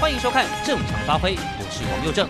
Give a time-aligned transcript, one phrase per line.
[0.00, 2.26] 欢迎收看《正常发挥》，我是王又正。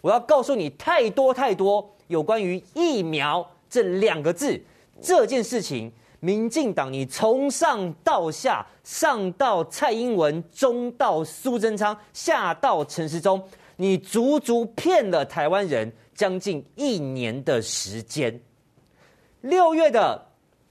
[0.00, 4.58] 我要告诉你太多太多有关于疫苗这两个字
[5.02, 5.92] 这件事情。
[6.20, 13.42] 民进党，你从上到下，上到蔡英文，中到苏贞昌，下到陈时中，
[13.76, 18.40] 你足足骗了台湾人将近一年的时间。
[19.42, 20.26] 六月的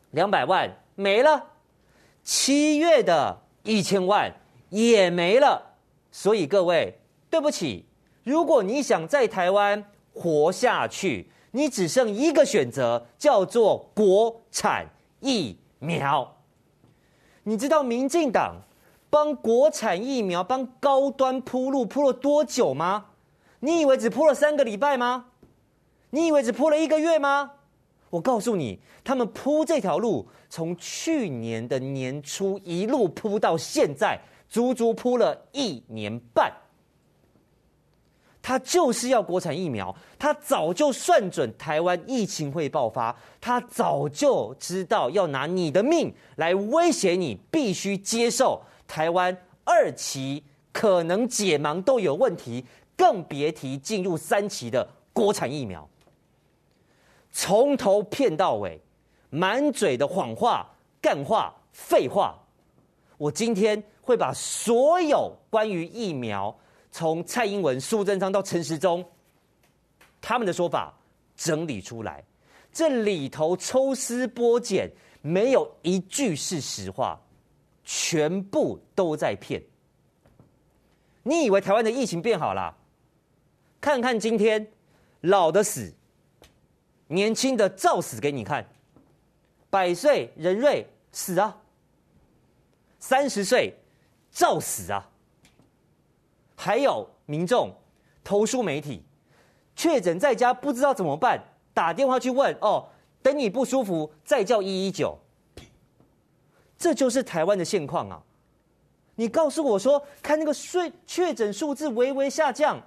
[0.10, 1.44] 两百万没了，
[2.24, 4.34] 七月的一千万
[4.70, 5.76] 也没了。
[6.12, 7.86] 所以各位，对不起，
[8.24, 9.84] 如果你想在台湾
[10.14, 14.88] 活下去，你只剩一个选择，叫做国产。
[15.22, 16.38] 疫苗，
[17.44, 18.56] 你知道民进党
[19.10, 23.08] 帮国产疫苗帮高端铺路铺了多久吗？
[23.60, 25.26] 你以为只铺了三个礼拜吗？
[26.12, 27.52] 你以为只铺了一个月吗？
[28.12, 34.18] 我告诉你，他们铺这条路从去年的年初一路铺到现在，
[34.50, 36.52] 足足铺了一年半。
[38.42, 52.66] 他就是要国产疫苗，他早就算准台湾疫情会爆发，他早就知道要拿你的命来威胁你，必须接受台湾二期可能解盲都有问题，
[52.98, 55.88] 更别提进入三期的国产疫苗。
[57.32, 58.82] 从头骗到尾，
[59.30, 60.68] 满嘴的谎话、
[61.00, 62.36] 干话、废话。
[63.18, 66.58] 我今天会把所有关于疫苗。
[66.92, 69.06] 从蔡英文、苏贞昌到陈时中，
[70.20, 70.92] 他们的说法
[71.36, 72.24] 整理出来，
[72.74, 74.90] 这里头抽丝剥茧，
[75.22, 77.22] 没有一句是实话，
[77.84, 79.62] 全部都在骗。
[81.22, 82.76] 你以为台湾的疫情变好了？
[83.80, 84.72] 看看今天，
[85.22, 85.94] 老的死，
[87.06, 88.68] 年轻的照死给你看，
[89.70, 91.56] 百岁人瑞死啊，
[92.98, 93.76] 三十岁
[94.32, 95.10] 照死啊。
[96.56, 97.74] 还有民众
[98.24, 99.04] 投诉媒体，
[99.76, 101.42] 确诊在家不知道怎么办，
[101.74, 102.90] 打电话去问哦，
[103.22, 105.18] 等你不舒服再叫一一九。
[106.78, 108.24] 这就是台湾的现况啊！
[109.16, 112.82] 你告诉我说，看那个确确诊数字微微下降，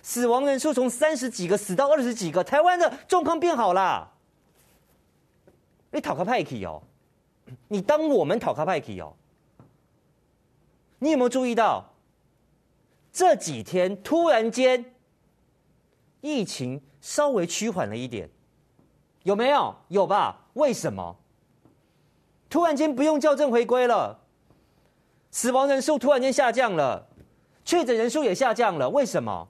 [0.00, 4.12] 死亡人数从三十几个死到二十几个，台湾的状况变好啦。
[5.90, 6.82] 你讨个派气哦，
[7.66, 9.12] 你当我们讨个派气哦？
[11.02, 11.84] 你有没有注意到？
[13.12, 14.94] 这几天突然间，
[16.20, 18.30] 疫情稍微趋缓了一点，
[19.24, 19.74] 有没有？
[19.88, 20.46] 有吧？
[20.52, 21.16] 为什么？
[22.48, 24.16] 突然间不用校正回归了，
[25.32, 27.08] 死亡人数突然间下降了，
[27.64, 29.48] 确诊人数也下降了，为什么？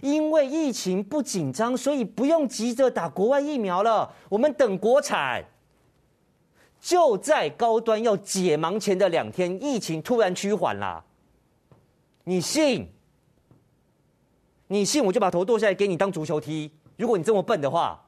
[0.00, 5.44] 因为疫情不紧张，所以不用急着打国外疫苗了，我们等国产。
[6.80, 11.04] 就在高端要解盲前的两天，疫情突然趋缓啦。
[12.24, 12.88] 你信？
[14.68, 16.70] 你信我就把头剁下来给你当足球踢。
[16.96, 18.06] 如果你这么笨的话，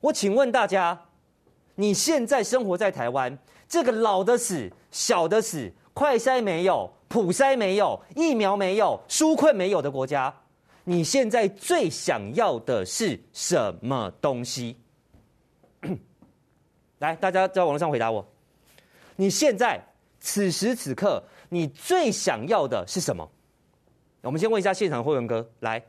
[0.00, 1.06] 我请问大家，
[1.74, 3.36] 你现在生活在台湾
[3.68, 10.32] 这个老的死、小的死、快筛没有、普筛没有、疫苗没有、纾困没有的国家，
[10.84, 14.76] 你现在最想要的是什么东西？
[16.98, 18.26] 来，大家在网络上回答我。
[19.16, 19.80] 你现在
[20.20, 21.22] 此时此刻。
[21.50, 23.26] 你最想要的是什么？
[24.20, 25.82] 我们先问一下现场的会员哥，来，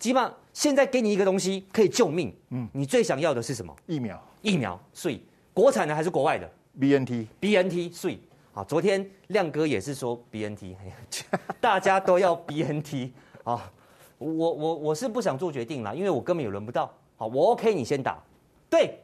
[0.00, 3.72] 基本上现在给你一个东西可以救命，嗯，你最想要的是什么？
[3.86, 5.22] 疫苗，疫苗，所以
[5.54, 6.50] 国产的还是国外的
[6.80, 8.18] ？BNT，BNT，所以
[8.52, 10.74] 好，昨天亮哥也是说 BNT，
[11.60, 13.12] 大家都要 BNT
[13.44, 13.70] 啊，
[14.18, 18.20] 我我我是不想做决定啦，因为我根本也轮不到，好，我 OK，你先打，
[18.68, 18.98] 对，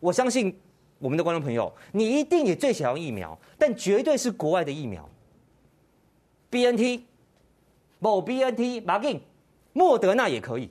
[0.00, 0.54] 我相信
[0.98, 5.08] 我们的观众朋友，你一定也最想要疫苗，但绝对是国外的疫苗。
[6.48, 7.04] B N T，
[7.98, 9.20] 某 B N T，马给
[9.72, 10.70] 莫德纳也可以，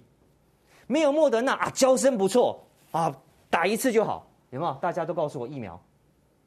[0.88, 3.16] 没有莫德纳啊，娇生不错啊，
[3.50, 4.74] 打一次就好，有没有？
[4.82, 5.80] 大家都告诉我疫苗，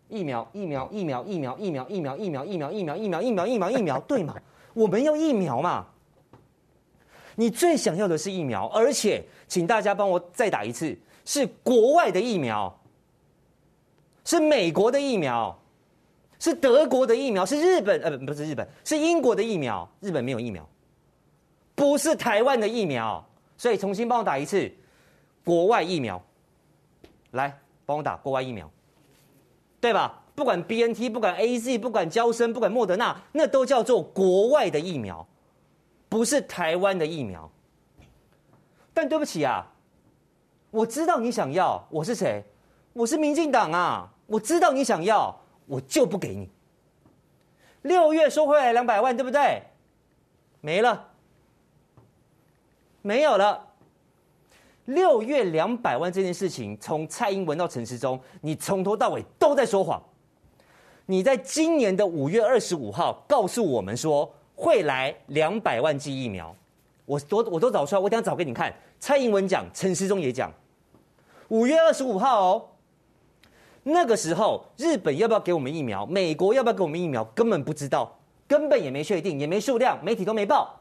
[0.09, 4.35] 疫苗，疫苗，疫苗，疫苗，疫苗，疫苗，疫苗，疫苗，疫苗，疫苗，疫苗，疫苗，疫苗，对吗？
[4.75, 5.87] 我们要疫苗嘛？
[7.37, 12.78] 你最想要的是疫苗，而且请大家帮我再打一次，是国外的疫苗，
[14.29, 15.59] 是美国的疫苗。
[16.39, 20.69] 是德国的疫苗，是日本呃不是日本，是英国的疫苗，日本没有疫苗，
[21.75, 23.25] 不是台湾的疫苗，
[23.57, 24.71] 所以重新帮我打一次
[25.45, 26.23] 国外疫苗，
[27.33, 28.71] 来帮我打国外疫苗，
[29.81, 30.23] 对吧？
[30.37, 35.27] 不管 BNT，不管 AZ，不管娇生，不管莫德纳，那都叫做国外的疫苗，
[36.09, 37.51] 不是台湾的疫苗。
[38.95, 39.67] 但对不起啊，
[40.71, 42.45] 我知道你想要，我是谁？
[42.93, 45.37] 我是民进党啊，我知道你想要。
[45.71, 46.49] 我就不给你，
[47.83, 49.63] 六月说回来两百万，对不对？
[50.63, 51.11] 没了，
[53.03, 53.67] 没有了。
[54.87, 60.03] 六月两百万这件事情，从蔡英文到陈时中，你从头到尾都在说谎。
[61.05, 66.57] 你在今年的五月二十五号告诉我们说会来两百万剂疫苗，
[67.05, 68.75] 我都我都找出来，我等下找给你看。
[68.99, 70.51] 蔡英文讲，陈时中也讲，
[71.49, 72.69] 五月二十五号哦，
[73.91, 80.75] 那个时候日本要不要给我们疫苗，美国要不要给我们疫苗，根本不知道，根本也没确定，也没数量，媒体都没报。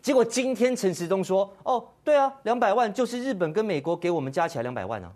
[0.00, 5.12] 结果今天陈时中说：“哦，对啊，两百万就是日本跟美国给我们加起来两百万啊！”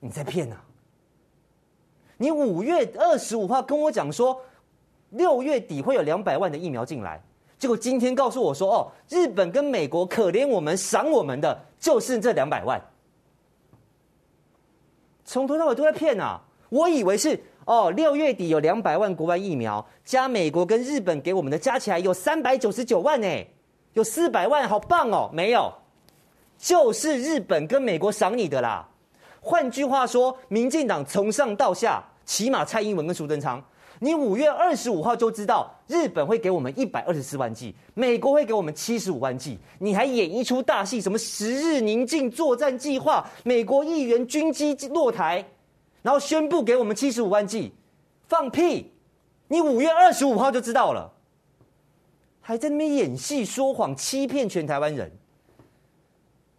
[0.00, 0.62] 你在骗啊！
[2.18, 4.40] 你五月二十五号跟我讲说
[5.10, 7.20] 六月底会有两百万的疫苗进来，
[7.58, 12.80] 结果今天告诉我说：“哦，日本跟美国可怜我们赏我们的就是这两百万。”
[15.28, 16.40] 从头到尾都在骗啊！
[16.70, 17.38] 我以为是。
[17.66, 23.28] 哦，六月底有两百万国外疫苗，加美国跟日本给我们的加起来有三百九十九万呢，
[23.92, 25.28] 有四百万，好棒哦！
[25.34, 25.70] 没有，
[26.56, 28.88] 就是日本跟美国赏你的啦。
[29.42, 33.62] 换句话说，民进党从上到下，起码蔡英文跟苏贞昌，
[34.00, 45.44] 你五月二十五号就知道日本会给我们一百二十四万剂，美国会给我们七十五万剂，你还演一出大戏，什么十日宁静作战计划，美国议员军机落台。
[46.00, 47.72] 然后宣布给我们七十五万剂，
[48.28, 48.92] 放屁！
[49.48, 51.12] 你五月二十五号就知道了，
[52.40, 55.10] 还在那边演戏说谎，欺骗全台湾人。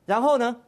[0.06, 0.62] 然后呢，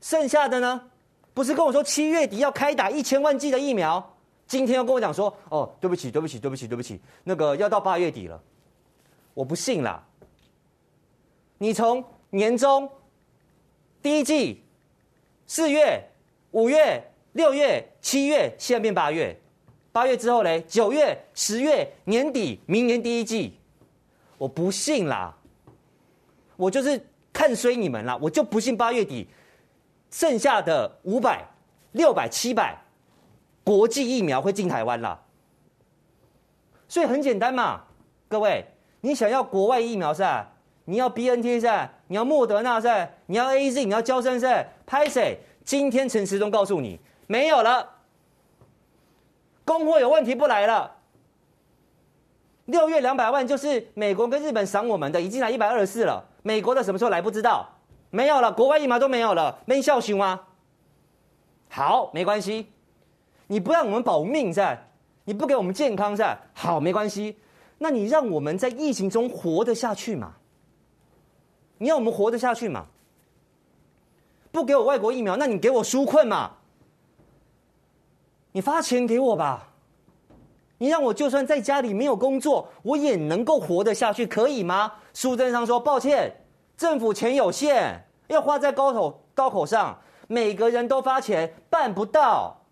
[0.00, 0.90] 剩下的呢，
[1.32, 4.15] 不是跟我说七月底要开打一千万剂的疫苗，
[4.46, 8.40] 今天要跟我讲说，哦，对不起，对不起，对不起，对不起，那个要到八月底了，
[9.34, 10.06] 我不信啦。
[11.58, 12.90] 你从年中
[14.02, 14.64] 第一季
[15.46, 16.02] 四月、
[16.52, 17.02] 五月。
[17.36, 19.38] 六月、七月，现在变八月，
[19.92, 23.58] 八月之后嘞，九月、十月，年底，明年第一季，
[24.38, 25.36] 我不信啦，
[26.56, 26.98] 我就是
[27.34, 29.28] 看衰你们啦，我就不信八月底
[30.10, 31.46] 剩下的五百、
[31.92, 32.74] 六百、七百
[33.66, 35.20] 国际疫苗会进台湾啦。
[36.86, 37.82] 所以很简单嘛，
[38.28, 38.64] 各位，
[39.00, 40.52] 你想要国外疫苗是吧？
[40.84, 41.90] 你要 BNT 是吧？
[42.06, 43.08] 你要莫德纳是吧？
[43.26, 44.64] 你要 AZ，你要娇生是吧？
[44.86, 45.40] 拍谁？
[45.64, 47.00] 今天陈时中告诉你。
[47.26, 47.90] 没有了，
[49.64, 50.92] 供货有问题不来了。
[52.66, 56.24] 六月两百万就是美国跟日本赏我们的，已经来一百二十四了。
[56.44, 57.68] 美国的什么时候来不知道，
[58.10, 60.42] 没有了，国外疫苗都没有了，没效行吗？
[61.68, 62.70] 好，没关系，
[63.46, 64.88] 你不让我们保命在，
[65.24, 67.36] 你不给我们健康在，好，没关系，
[67.78, 70.34] 那你让我们在疫情中活得下去嘛？
[71.78, 72.86] 你让我们活得下去嘛？
[74.50, 76.52] 不给我外国疫苗，那你给我纾困嘛？
[78.52, 79.74] 你发钱给我吧，
[80.78, 84.92] 你让我就算在家里没有工作，我也能够活得下去，可以吗？
[85.12, 86.44] 苏贞昌说：“抱歉，
[86.76, 92.62] 政府钱有限，要花在刀口刀口上，每个人都发钱办不到。”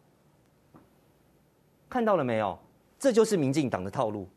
[1.95, 2.59] 看到了没有？
[2.99, 4.29] 这就是民进党的套路。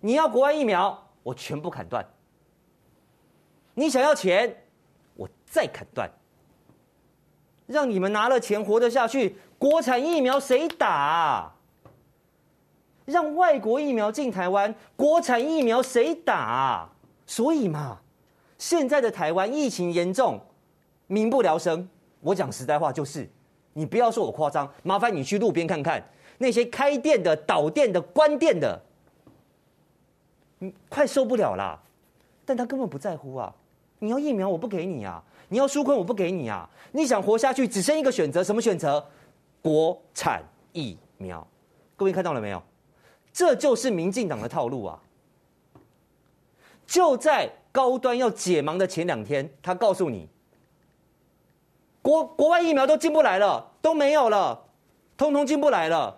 [0.00, 2.04] 你要国外疫苗，我全部砍断；
[3.72, 4.54] 你想要钱，
[5.14, 6.10] 我再砍断，
[7.66, 9.38] 让你们拿了钱活得下去。
[9.58, 11.54] 国产疫苗谁打？
[13.06, 16.86] 让外国疫苗进台湾，国产疫苗谁打？
[17.26, 17.98] 所以嘛，
[18.58, 20.38] 现在的台湾疫情严重，
[21.06, 21.88] 民不聊生。
[22.20, 23.26] 我讲实在话就是，
[23.72, 26.06] 你不要说我夸张，麻烦你去路边看看
[26.38, 28.80] 那些开店的、倒店的、关店的，
[30.58, 31.82] 你快受不了了。
[32.44, 33.52] 但他根本不在乎啊！
[33.98, 35.22] 你要疫苗我不给你啊！
[35.48, 36.68] 你要纾困我不给你啊！
[36.92, 39.04] 你想活下去只剩一个选择，什么选择？
[39.60, 41.44] 国产疫苗，
[41.96, 42.62] 各位看到了没有？
[43.32, 45.02] 这就是民进党的套路啊！
[46.86, 50.28] 就在高端要解盲的前两天，他告诉你，
[52.00, 54.64] 国国外疫苗都进不来了，都没有了，
[55.16, 56.16] 通通进不来了。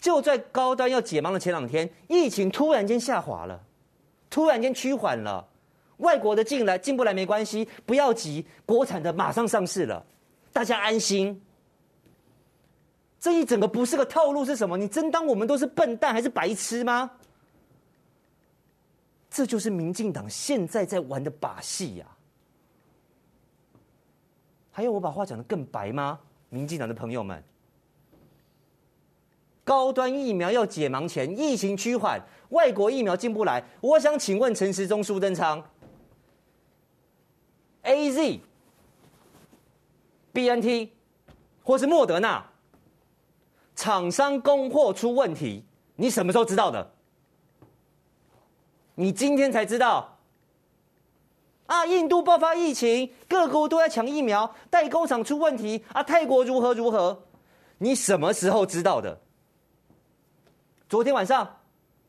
[0.00, 3.60] 就在高端要解盲的前两天，疫情突然间下滑了，
[4.30, 5.46] 突然间趋缓了，
[5.98, 10.04] 外国的进来进不来没关系，不要急，国产的马上上市了，
[10.52, 11.42] 大家安心。
[13.18, 14.76] 这一整个不是个套路是什么？
[14.76, 17.10] 你真当我们都是笨蛋还是白痴吗？
[19.28, 22.06] 这就是民进党现在在玩的把戏呀！
[24.70, 26.20] 还有我把话讲得更白吗？
[26.48, 27.42] 民进党的朋友们，
[29.68, 35.62] 高端疫苗要解盲前，疫情趋缓，外国疫苗进不来，我想请问陈时中、苏贞昌
[37.82, 38.40] ，AZ、
[40.32, 40.88] BNT
[41.62, 42.42] 或是莫德纳？
[43.76, 45.62] 厂商供货出问题，
[45.96, 46.90] 你什么时候知道的？
[48.94, 50.16] 你今天才知道？
[51.66, 57.22] 啊，印度爆发疫情，各国都在抢疫苗，代工厂出问题啊，泰国如何如何？
[57.76, 59.20] 你什么时候知道的？
[60.88, 61.46] 昨天晚上，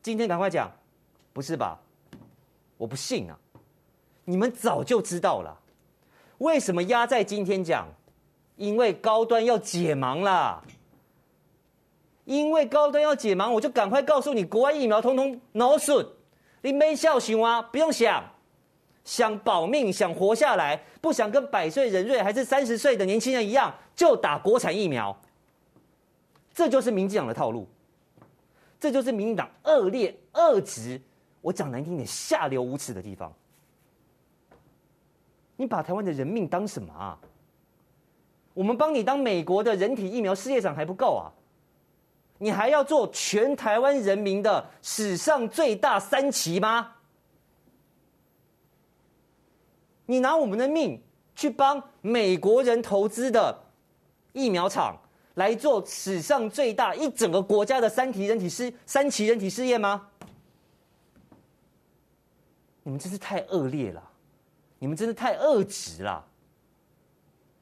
[0.02, 0.72] 今天赶快讲，
[1.34, 1.78] 不是吧？
[2.78, 3.38] 我不信啊！
[4.24, 5.60] 你们早就知道了，
[6.38, 7.86] 为什么压在今天讲？
[8.56, 10.62] 因为高端要解盲啦。
[12.24, 16.06] 因为高端要解盲，我就赶快告诉你，国外疫苗通通 no 损，
[16.62, 18.24] 你没笑想啊，不用想，
[19.04, 25.14] 想保命，想活下来，不想跟百岁人瑞还是三十岁的年轻人一样，就打国产疫苗。
[26.54, 27.66] 这就是民进党的套路，
[28.80, 31.00] 这就是民进党恶劣、恶质，
[31.42, 33.32] 我讲难听点，下流无耻的地方。
[35.56, 37.18] 你把台湾的人命当什么啊？
[38.54, 41.28] 我们帮你当美国的人体疫苗事业长还不够啊？
[42.38, 46.94] 你还要做全台湾人民的史上最大三期吗？
[50.06, 51.00] 你拿我们的命
[51.36, 53.62] 去帮美国人投资的
[54.32, 54.98] 疫苗厂
[55.40, 60.06] 来做史上最大一整个国家的三期人体试三期人体试验吗？
[62.82, 64.02] 你们真是太恶劣了，
[64.78, 66.22] 你们真的太恶质了。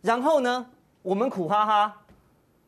[0.01, 0.69] 然后呢，
[1.03, 2.03] 我们苦哈哈，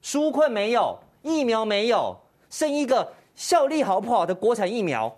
[0.00, 2.16] 纾困没有，疫苗没有，
[2.48, 5.12] 剩一个效力好不好的国产疫苗，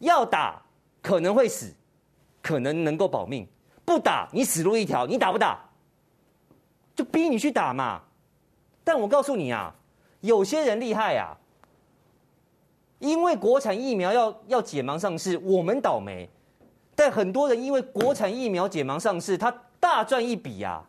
[0.00, 0.60] 要打
[1.00, 1.72] 可能会死，
[2.42, 3.46] 可能能够保命，
[3.84, 5.06] 不打你死路一条。
[5.06, 5.56] 你打不打？
[6.96, 8.02] 就逼你去打嘛。
[8.86, 9.74] 但我告诉你啊，
[10.20, 11.34] 有些人厉害啊，
[13.00, 16.28] 因为国产疫苗要要解盲上市，我们倒霉。
[16.94, 19.50] 但很多人因为国产疫苗解盲上市，他
[19.80, 20.84] 大赚一笔呀。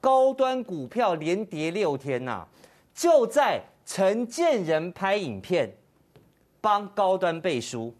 [0.00, 2.46] 高端股票连跌六天呐，
[2.94, 5.76] 就在陈建仁拍影片
[6.60, 7.92] 帮高端背书，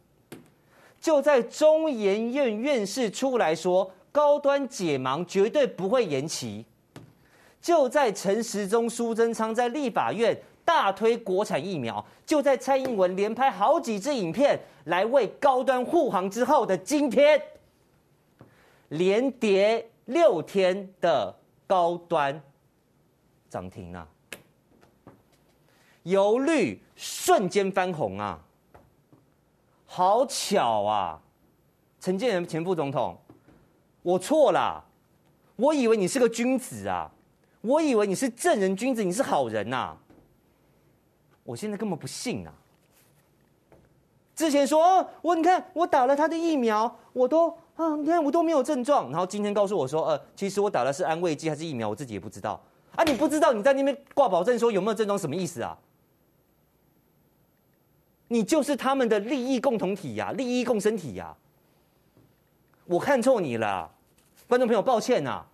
[1.01, 6.65] 就在中研院院士出来说高端解盲绝对不会延期。
[7.61, 17.41] 就在陈时中、苏贞昌在立法院大推国产疫苗，就在蔡英文连拍好几支影片来为高端护航之后的今天，
[18.89, 21.35] 连跌六天的
[21.67, 22.43] 高端
[23.49, 24.09] 涨停啊，
[26.05, 28.41] 由绿瞬间翻红啊，
[29.87, 31.21] 好巧啊！
[32.01, 33.19] 陈建仁前副总统，
[34.03, 34.83] 我错了，
[35.57, 37.11] 我以为你是个君子啊。
[37.63, 39.97] 我以为你是正人君子，你是好人呐、
[41.45, 42.53] 我现在根本不信啊！
[44.35, 52.59] 之前说，我你看我打了他的疫苗，我都啊，你看我都没有症状，然后今天告诉我说，呃，其实我打的是安慰剂还是疫苗，我自己也不知道
[52.97, 53.05] 啊！
[53.05, 55.77] 你不知道你在那边挂保证说有没有症状，什么意思啊？
[58.29, 61.37] 你就是他们的利益共同体呀、利益共生体呀、
[62.87, 63.91] 我看错你了，
[64.49, 65.45] 观众朋友，抱歉呐、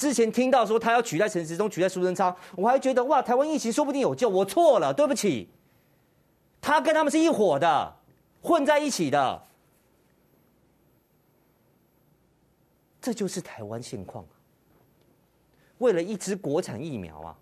[0.00, 4.30] 之前听到说他要取代陈时中，取代苏贞昌，我还觉得哇，台湾疫情说不定有救。
[4.30, 5.46] 我错了，对不起。
[6.58, 7.96] 他跟他们是一伙的，
[8.40, 9.42] 混在一起的。
[12.98, 14.24] 这就是台湾现况。
[15.76, 17.36] 为了一支国产疫苗啊，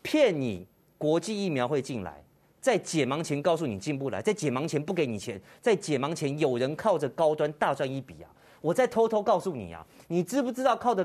[0.00, 2.22] 骗你国际疫苗会进来，
[2.60, 8.30] 在解盲前告诉你进不来，在解盲前不给你钱，在解盲前有人靠着高端大赚一笔啊！
[8.60, 11.04] 我再偷偷告诉你啊，你知不知道靠着？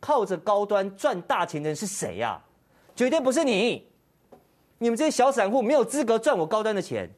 [0.00, 2.44] 靠着高端赚大钱的人是谁呀、啊？
[2.94, 3.86] 绝对不是你！
[4.78, 7.08] 你们这些小散户没有资格赚我高端的钱。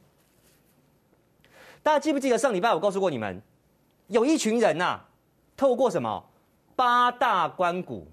[1.83, 3.41] 大家记不记得上礼拜我告诉过你们，
[4.09, 5.01] 有一群人呐、
[5.57, 6.23] 透过什么
[6.77, 8.07] 八大关谷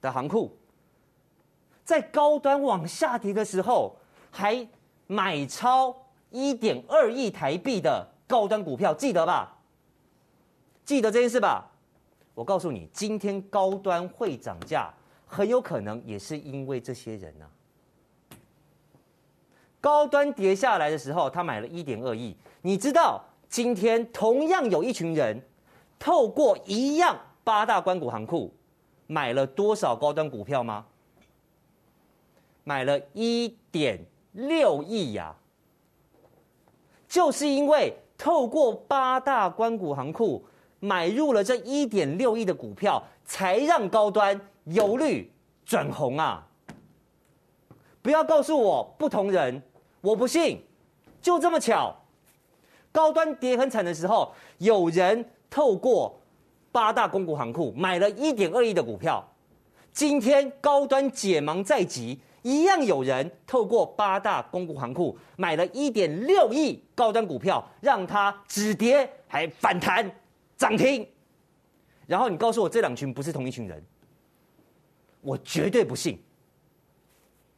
[0.00, 0.56] 的行库，
[1.84, 3.96] 在高端往下跌的时候，
[4.30, 4.66] 还
[5.06, 5.94] 买超
[6.30, 9.56] 一点二亿台币的高端股票，记得吧？
[10.84, 11.70] 记得这件事吧？
[12.36, 14.92] 我告诉你，今天高端会涨价，
[15.26, 17.46] 很有可能也是因为这些人呐、
[19.80, 22.36] 高端跌下来的时候，他买了一点二亿。
[22.60, 25.40] 你知道今天同样有一群人，
[25.98, 28.52] 透过一样八大关谷行库，
[29.06, 30.84] 买了多少高端股票吗？
[32.64, 33.98] 买了一点
[34.32, 35.34] 六亿呀！
[37.08, 40.44] 就是因为透过八大关谷行库。
[40.80, 45.30] 买入了这一点六亿的股票，才让高端由绿
[45.64, 46.46] 转红啊！
[48.02, 49.62] 不要告诉我不同人，
[50.00, 50.60] 我不信，
[51.20, 51.94] 就这么巧，
[52.92, 56.20] 高端跌很惨的时候，有人透过
[56.70, 59.26] 八大公股行库买了一点二亿的股票，
[59.92, 70.08] 今天高端解盲在即，一样有人透过八大公股行库买了一点六亿高端股票，让它止跌还反弹
[70.56, 71.08] 涨停。
[72.06, 73.84] 然后你告诉我这两群不是同一群人，
[75.20, 76.22] 我绝对不信，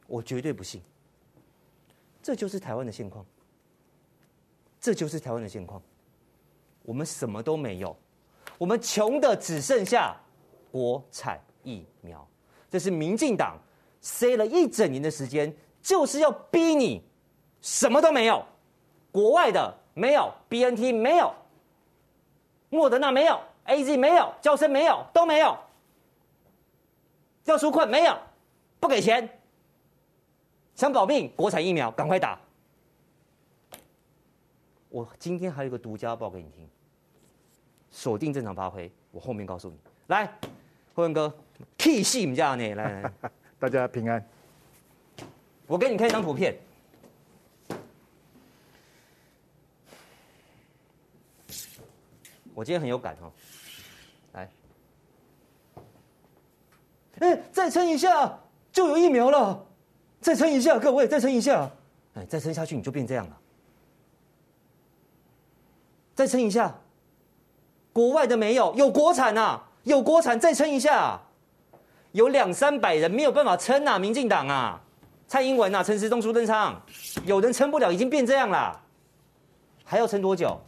[0.07, 0.81] 我绝对不信。
[2.21, 3.25] 这就是台湾的现况，
[4.81, 5.81] 这就是台湾的现况。
[6.81, 7.95] 我们什么都没有，
[8.57, 10.19] 我们穷的只剩下
[10.71, 12.27] 国产疫苗。
[12.69, 13.57] 这是民进党
[14.01, 17.03] 塞了一整年的时间，就是要逼你
[17.61, 18.43] 什么都没有，
[19.11, 21.33] 国外的没有，BNT 没有，
[22.69, 23.39] 莫德纳没有。
[23.65, 25.55] A Z 没有，娇生没有，都没有，
[27.45, 28.17] 要纾困没有，
[28.79, 29.29] 不给钱，
[30.73, 32.39] 想保命，国产疫苗赶快打。
[34.89, 36.67] 我今天还有一个独家报给你听，
[37.91, 39.77] 锁定正常发挥，我后面告诉你。
[40.07, 40.25] 来，
[40.95, 41.31] 辉文哥
[41.77, 42.73] ，K 戏你们家呢？
[42.73, 43.13] 来来，
[43.59, 44.27] 大家平安。
[45.67, 46.57] 我给你看一张图片。
[52.59, 53.31] 我今天很有感哦。
[54.33, 54.49] 来。
[57.19, 58.37] 哎，再撑一下
[58.69, 59.65] 就有疫苗了，
[60.19, 61.71] 再撑一下，各位，再撑一下，
[62.15, 63.37] 哎，再撑下去你就变这样了。
[66.13, 66.75] 再撑一下，
[67.93, 71.17] 国外的没有，有国产啊，有国产，再撑一下，
[72.11, 74.81] 有两三百人没有办法撑啊，民进党啊，
[75.29, 76.77] 蔡英文啊，陈时中、苏贞昌，
[77.23, 78.77] 有人撑不了，已经变这样了，
[79.85, 80.59] 还要撑多久？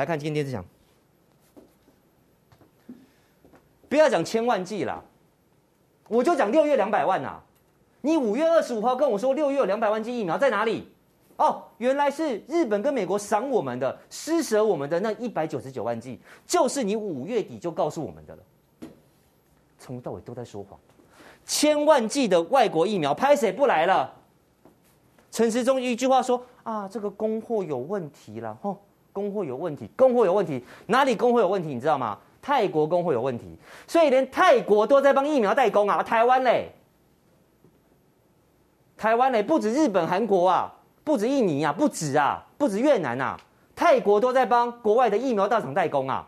[0.00, 0.64] 来看今天电视讲。
[3.86, 5.04] 不要讲千万剂了，
[6.08, 7.38] 我就讲六月两百万呐、
[8.00, 10.88] 你五月二十五号跟我说六月有两百万剂疫苗在哪里？
[11.36, 18.42] 哦，原来是日本跟美国赏我们的，施舍我们的那一百九十九万剂，就是你五月底就告诉我们的了。
[19.78, 20.80] 从头到尾都在说谎。
[21.44, 24.14] 千万剂的外国疫苗拍谁不来了？
[25.30, 28.78] 陈时中一句话说啊，这个供货有问题了，哦，
[29.12, 31.74] 供货有问题，供货有问题，哪里供货有问题？
[31.74, 32.18] 你知道吗？
[32.42, 36.02] 泰国供货有问题，所以连泰国都在帮疫苗代工啊！
[36.02, 36.72] 台湾嘞，
[38.96, 40.72] 台湾嘞，不止日本、韩国啊，
[41.04, 43.38] 不止印尼啊，不止啊，不止越南啊，
[43.76, 46.26] 泰国都在帮国外的疫苗大厂代工啊！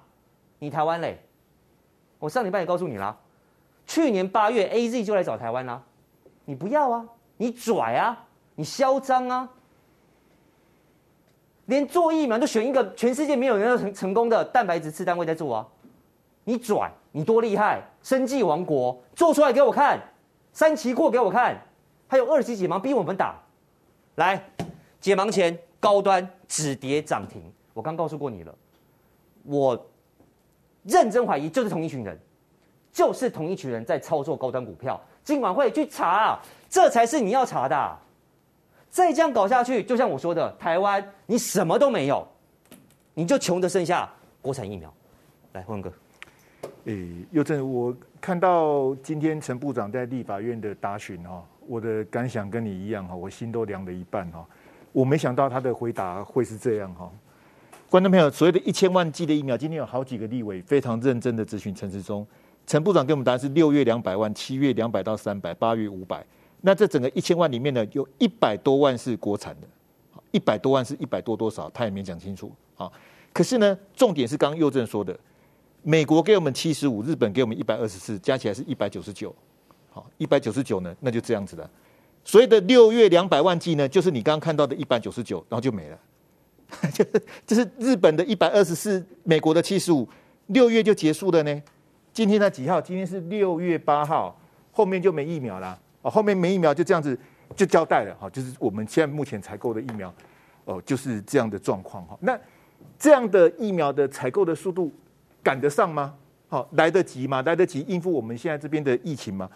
[0.59, 1.19] 你台湾嘞？
[2.19, 3.17] 我上礼拜也告诉你了，
[3.87, 5.83] 去年八月 AZ 就来找台湾啦，
[6.45, 7.05] 你不要啊，
[7.39, 9.49] 你拽啊，你嚣张啊！
[11.67, 15.67] 连做疫苗都选一个全世界没有人成成功的蛋白质次单位在做啊！
[16.45, 17.81] 你拽，你多厉害！
[18.03, 20.01] 生技王国做出来给我看，
[20.53, 21.57] 三期过给我看，
[22.09, 23.41] 还有二期解盲逼我们打，
[24.17, 24.43] 来
[25.01, 27.41] 解盲前高端止跌涨停。
[27.73, 28.53] 我刚告诉过你了，
[29.45, 29.87] 我
[30.83, 32.19] 认真怀疑就是同一群人，
[32.93, 35.01] 就是同一群人在操作高端股票。
[35.23, 37.99] 今晚会去查，这才是你要查的。
[38.93, 42.29] 再这样搞下去，就像我说的，台湾你什么都没有，
[43.15, 44.07] 你就穷得剩下
[44.43, 44.93] 国产疫苗。
[45.55, 45.91] 来，辉哥。
[46.85, 54.47] 诶，佑正，我看到今天陈部长在立法院的答询哈，我的感想跟你一样哈，我心都凉了一半哈。
[54.93, 57.11] 我没想到他的回答会是这样哈。
[57.89, 62.27] 观众朋友，所谓的一千万剂的疫苗，今天有好几个立委非常认真的咨询陈时中，
[62.67, 66.23] 陈部长给我们答案是六月两百万，七月两百到三百，八月五百。
[66.63, 69.67] 那这整个一千万里面呢，有一百多万是国产的，
[70.31, 72.91] 一百多万是一百多多少，他也没讲清楚啊。
[73.33, 75.15] 可是呢，重点是刚刚佑正说的。
[75.83, 79.35] 美国给我们七十五，日本给我们一百二十四，加起来是一百九十九。
[79.91, 81.69] 好，一百九十九呢，那就这样子了。
[82.25, 85.99] 所谓的六月两百万剂呢，就是你刚刚看到的一百九十九，然后就没了。
[86.95, 90.09] 就是就是日本的一百二十四，美国的七十五，
[90.47, 91.63] 六月就结束了呢。
[92.13, 92.81] 今天在几号？
[92.81, 94.39] 今天是六月八号，
[94.71, 95.77] 后面就没疫苗了。
[96.03, 97.19] 哦，后面没疫苗，就这样子
[97.57, 98.15] 就交代了。
[98.21, 100.15] 哈，就是我们现在目前采购的疫苗，
[100.67, 102.05] 哦，就是这样的状况。
[102.05, 102.39] 哈，那
[102.99, 104.93] 这样的疫苗的采购的速度。
[105.45, 106.15] 赶得上吗？
[106.47, 107.43] 好，来得及吗？
[107.43, 109.51] 来得及应付我们现在这边的疫情吗？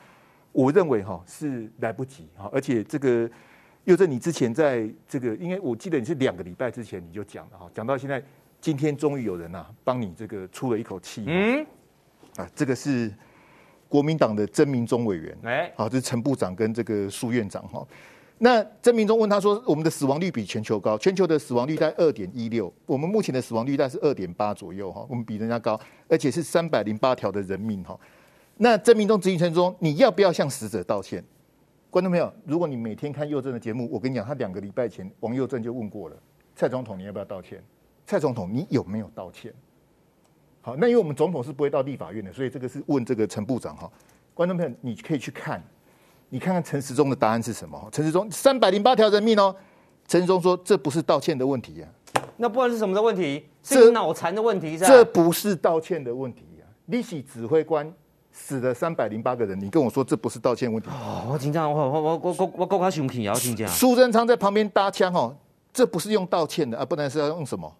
[0.50, 3.30] 我认为哈是来不及哈，而且这个
[3.84, 8.20] 又在你之前在这个，因为我记得你是两个礼拜之前你就讲了哈，讲到现在，
[8.60, 11.22] 今天终于有人呐帮你这个出了一口气。
[11.28, 11.64] 嗯，
[12.34, 13.14] 啊，这个是
[13.88, 17.86] 国民党的曾明忠委员，哎，好，这是陈部长跟这个苏院长哈。
[18.38, 27.98] 那曾明忠问他说：“我们的死亡率比全球高，全球的死亡率在二点一六，我们目前的死亡率在是二点八左右哈，我们比人家高，而且是三百零八条的人命哈。”
[28.58, 31.24] 那曾铭宗质询中，你要不要向死者道歉？
[31.88, 36.16] 观众朋友，如果你每天看佑正的节目，我跟你讲，他两个礼拜前王佑正就问过了，
[36.54, 37.62] 蔡总统你要不要道歉？
[38.04, 39.52] 蔡总统你有没有道歉？
[40.66, 43.88] 好，那因为我们总统是不会到立法院的，所以这个是问这个陈部长哈。
[44.34, 45.62] 观众朋友，你可以去看。
[46.28, 47.88] 你看看陈时中的答案是什么？
[47.92, 49.54] 陈时中三百零八条人命哦，
[50.08, 53.46] 陈时中说这不是道歉的问题呀、啊，那不然是什么的问题？
[53.62, 54.88] 是脑残的问题是吧？
[54.88, 57.88] 这不是道歉的问题呀、啊，你是指挥官
[58.32, 60.90] 死了三百零八个人，你跟我说这不是道歉问题？
[60.90, 63.32] 哦，我紧张，我我我我我够他生气啊！
[63.32, 63.68] 我紧张。
[63.68, 65.32] 苏贞昌在旁边搭腔哦，
[65.72, 67.72] 这不是用道歉的啊，不然是要用什么？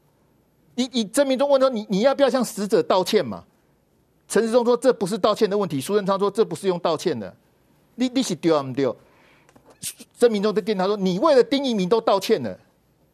[0.76, 3.42] 你你曾明忠问说你你要不要向死者道歉嘛？
[4.28, 7.34] 陈时中说这不是道歉的问题，苏贞昌说这不是用道歉的。
[7.94, 8.94] 你你是丢啊不丢？
[10.18, 12.58] 曾明忠在电台说你为了丁怡铭都道歉了，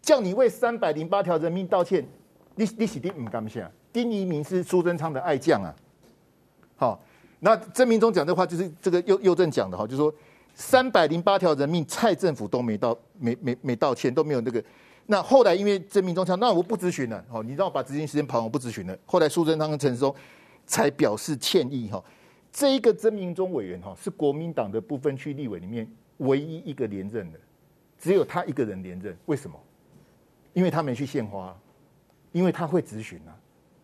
[0.01, 2.05] 叫你为三百零八条人命道歉，
[2.57, 3.62] 你你是丁唔甘心？
[3.92, 5.75] 丁怡铭是苏贞昌的爱将啊。
[6.77, 7.01] 好，
[7.38, 10.12] 那曾明忠讲这话就是这个右右正讲的哈，就是说
[10.55, 14.64] 三百零八条人命蔡政府都没道没没没道歉都没有那个。
[15.07, 18.97] 那后来因为曾铭宗讲，那我不咨询了，好，你让我把执行时间跑，我不咨询了。
[19.05, 20.15] 后来苏贞昌跟陈时中
[20.65, 22.03] 才表示歉意哈。
[22.53, 27.38] 这一个曾铭宗委员哈是国民党的不分区立委里面唯一一个连任的，
[27.99, 29.15] 只有他一个人连任。
[29.27, 29.59] 为什么？
[30.53, 31.55] 因为他没去献花，
[32.31, 33.35] 因为他会咨询啊。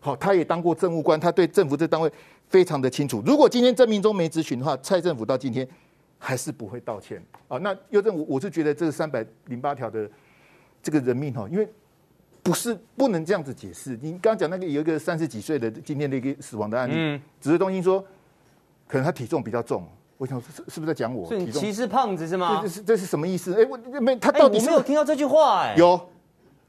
[0.00, 2.10] 好，他也当过政务官，他对政府这单位
[2.48, 3.20] 非常的清楚。
[3.26, 5.68] 如果今天曾铭宗没咨询的话，蔡政府到今天
[6.16, 7.58] 还是不会道歉啊。
[7.58, 10.08] 那又正我我是觉得这三百零八条的。
[10.88, 11.68] 这个人命哈，因为
[12.42, 13.90] 不是不能这样子解释。
[14.00, 18.02] 你刚刚讲那个有一个三十几岁的今天的一个死亡的案例，嗯，指挥中心说，
[18.86, 19.86] 可能他体重比较重。
[20.16, 21.30] 我想是是不是在讲我？
[21.34, 22.60] 你歧视胖子是吗？
[22.62, 23.52] 这是这是什么意思？
[23.52, 25.76] 哎，我没他到底是、欸、我没有听到这句话哎、欸。
[25.76, 26.08] 有，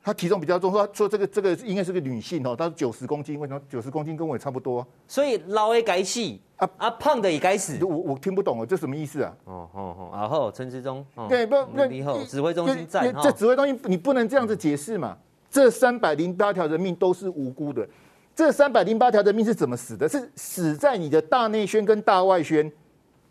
[0.04, 4.86] 他体重比较重，说说这个这个应该是个女性哦，她是九十公斤，为什么九十公斤跟我也差不多？
[5.08, 6.22] 所以老 A 该死
[6.58, 7.84] 啊啊，胖的也该死。
[7.84, 9.36] 我我听不懂哦，这什么意思啊？
[9.46, 15.18] 哦哦哦，然后陈志忠，对不不，指挥中心在这指挥中心，你不能这样子解释嘛？
[15.50, 17.88] 这三百零八条人命都是无辜的，
[18.36, 20.08] 这三百零八条人命是怎么死的？
[20.08, 22.72] 是死在你的大内宣跟大外宣。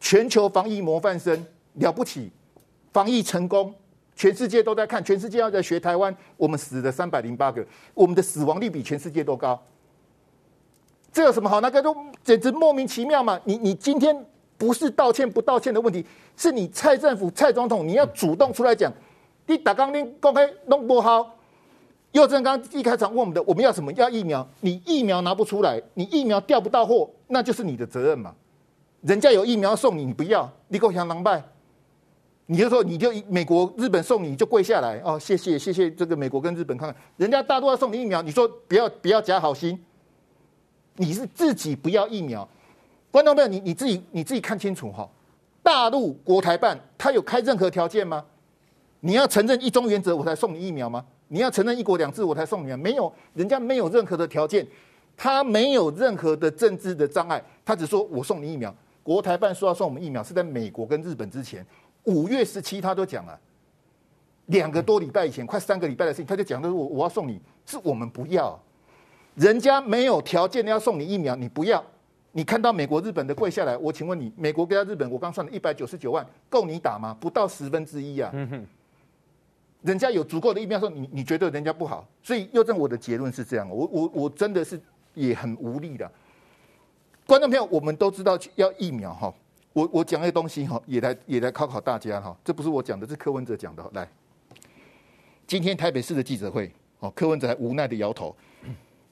[0.00, 2.30] 全球防疫模范生了不起，
[2.92, 3.74] 防疫成功，
[4.18, 6.14] 全世界都在看，全世界要在学台湾。
[6.36, 9.62] 我们死了三百零八个，我们的死亡率比全世界都高。
[11.12, 11.60] 这有什么好？
[11.60, 13.40] 那个都简直莫名其妙嘛！
[13.44, 14.26] 你你今天
[14.56, 16.04] 不是道歉不道歉的问题，
[16.36, 18.92] 是你蔡政府蔡总统你要主动出来讲。
[19.46, 21.36] 你打钢钉公开弄不好，
[22.10, 23.92] 又正刚一开场问我们的，我们要什么？
[23.92, 28.34] 要疫苗，你疫苗拿不出来，你疫苗调不到货，那就是你的责任嘛。
[29.02, 31.40] 人家有疫苗送你，你不要，你给我想狼狈，
[32.50, 39.78] 你就说你就美国、日本送你，你就跪下来哦，谢谢谢谢这个美国跟日本看看，人家大多要送你疫苗，你说不要不要假好心，
[40.96, 42.48] 你是自己不要疫苗，
[43.10, 45.06] 观众朋友，你你自己你自己看清楚哈，
[45.62, 48.24] 大陆国台办他有开任何条件吗？
[49.00, 51.04] 你要承认一中原则我才送你疫苗吗？
[51.28, 52.76] 你要承认一国两制我才送你啊？
[52.78, 54.66] 没有，人家没有任何的条件，
[55.14, 58.74] 他没有任何的政治的障碍，他只说我送你疫苗。
[59.02, 61.64] 国台办说要送我们疫苗，是在美国跟日本之前，
[62.08, 63.38] 五月十七他都讲了，
[64.46, 68.58] 两个多礼拜以前，快三个礼拜的事情，他就讲的我我要送你，是我们不要，
[69.34, 71.84] 人家没有条件的要送你疫苗，你不要，
[72.32, 77.14] 你看到美国、日本的跪下来，我请问你，美国跟日本，我刚算了一百九十九万，够你打吗？
[77.20, 78.32] 不到十分之一啊，
[79.82, 84.80] 人家有足够的疫苗，说你你觉得人家不好，所以又证我的结论是这样，我我我真的是
[85.14, 86.10] 也很无力的。
[87.26, 89.32] 观众朋友，我们都知道要疫苗哈。
[89.78, 92.36] 我我讲一个东西哈，也来也来考考大家哈。
[92.44, 93.90] 这不是我讲的，是柯文哲讲的。
[93.92, 94.08] 来，
[95.46, 98.34] 今天台北市的记者会，哦，柯文哲还无奈的摇头，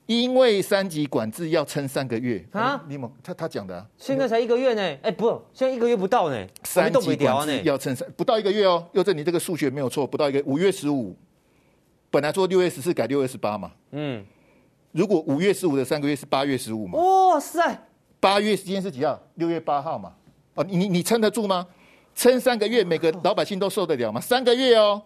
[0.07, 2.83] 因为三级管制要撑三个月啊。
[2.89, 4.99] 你们他他讲的、啊，现在才一个月呢？
[5.03, 6.47] 哎，不，现在一个月不到呢。
[6.65, 8.85] 三级管制要撑三不到一个月哦。
[8.91, 11.15] 又正你这个数学没有错，不到一个五月十五，
[12.11, 13.71] 本来说六月十四改六月十八嘛。
[13.93, 14.27] 嗯，
[14.91, 16.99] 如果五月十五的三个月是八月十五嘛？
[16.99, 17.87] 哇塞！
[18.19, 19.17] 八月今天是几号？
[19.37, 20.13] 六月八号嘛？
[20.57, 21.67] 哦，你你你撑得住吗？
[22.15, 24.21] 撑三个月，每个老百姓都受得了吗？
[24.21, 25.01] 三个月哦，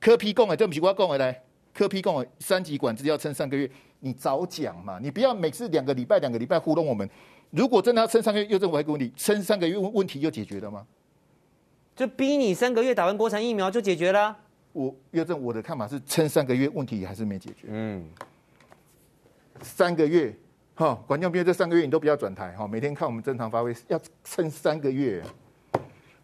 [0.00, 7.08] 柯 P 共哎，这不是我讲的来，柯 P 共三级管制要撑三个月，你早讲嘛，你不要每次两个礼拜两个礼拜糊弄我们。
[7.50, 10.84] 如果真的要撑三个月，又这我还问你，撑三个月问问题就解决了吗？
[11.94, 14.36] 就逼你三个月打完国产疫苗就解决了？
[14.72, 17.68] 我又正我的看法是撑三个月问题还是没解决？
[17.68, 18.04] 嗯，
[19.62, 20.36] 三个月。
[20.74, 25.22] 哈，管教兵这三个月你都不要转台哈，每天看我们正常发挥，要撑三个月。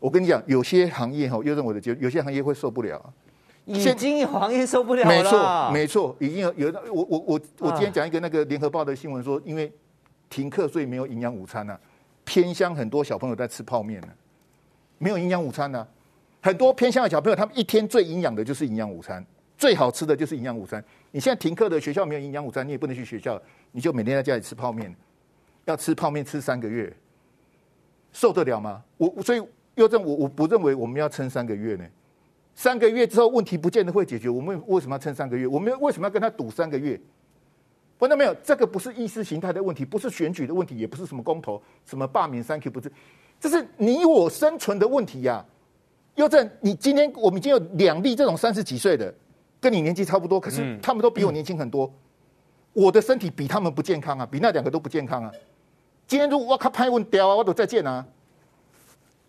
[0.00, 3.12] 我跟你讲，有些行业哈，又认为的就有些行业会受不了。
[3.66, 5.08] 已经有行业受不了了。
[5.08, 9.72] 没错，没错，已经有有我我我我今天讲一个那个联合报的新闻说，因为
[10.28, 11.80] 停课所以没有营养午餐呐、啊，
[12.24, 14.08] 偏乡很多小朋友在吃泡面呢，
[14.98, 15.86] 没有营养午餐呢、啊，
[16.42, 19.24] 很多偏乡的小朋友他们一天最营养的就是营养午餐。
[19.56, 20.82] 最好吃的就是营养午餐。
[21.12, 23.40] 你现在停课的学校没有营养午餐，你也不能去学校，
[23.72, 24.94] 你就每天在家里吃泡面，
[25.64, 26.92] 要吃泡面吃三个月，
[28.12, 28.82] 受得了吗？
[28.96, 29.42] 我所以，
[29.74, 31.84] 又正，我我不认为我们要撑三个月呢。
[32.54, 35.46] 三个月之后问题不见得会解决，我们为什么要撑三个月？
[35.46, 37.00] 我们为什么要跟他赌三个月？
[37.98, 38.34] 看到没有？
[38.42, 42.90] 这个不是意识形态的问题，不是选举的问题，也不是什么公投、什么罢免三 Q，不是，
[43.38, 45.46] 这是你我生存的问题呀、啊。
[46.16, 49.14] 佑正，你今天我们已经有两例这种三十几岁的，
[49.60, 51.92] 跟你年纪差不多，可是他们都比我年轻很多。
[52.72, 55.30] 我的身体比他们不健康啊，比那两个都不健康啊。
[56.06, 58.04] 今天如果我靠拍问掉啊，我都再见啊。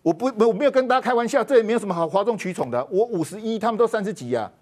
[0.02, 2.84] 我不我没有跟大家开玩笑，这也没有什么好哗众取宠的。
[2.90, 4.52] 我五十一，他们都三十几呀、啊。